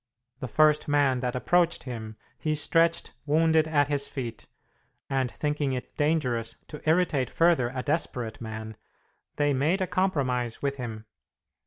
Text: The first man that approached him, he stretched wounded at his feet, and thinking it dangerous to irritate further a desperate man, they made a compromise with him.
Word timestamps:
The 0.39 0.47
first 0.47 0.87
man 0.87 1.19
that 1.19 1.35
approached 1.35 1.83
him, 1.83 2.15
he 2.39 2.55
stretched 2.55 3.13
wounded 3.27 3.67
at 3.67 3.87
his 3.87 4.07
feet, 4.07 4.47
and 5.11 5.29
thinking 5.29 5.73
it 5.73 5.95
dangerous 5.95 6.55
to 6.69 6.81
irritate 6.89 7.29
further 7.29 7.69
a 7.71 7.83
desperate 7.83 8.41
man, 8.41 8.77
they 9.35 9.53
made 9.53 9.79
a 9.79 9.85
compromise 9.85 10.59
with 10.59 10.77
him. 10.77 11.05